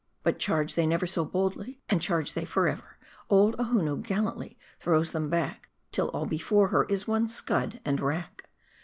But 0.23 0.39
charge 0.39 0.73
they 0.73 0.87
never 0.87 1.05
so 1.05 1.23
boldly, 1.23 1.79
and 1.87 2.01
pharge 2.01 2.33
they 2.33 2.43
forever, 2.43 2.97
old 3.29 3.55
Ohonoo 3.59 4.01
gallantly 4.01 4.57
throws 4.79 5.11
them 5.11 5.29
back 5.29 5.69
till 5.91 6.07
all 6.09 6.25
before 6.25 6.69
her 6.69 6.85
is 6.85 7.07
one 7.07 7.27
scud 7.27 7.79
and 7.85 7.99
rack. 7.99 8.49